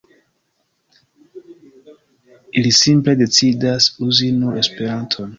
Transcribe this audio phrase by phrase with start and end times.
[2.61, 5.29] Ili simple decidas uzi nur Esperanton.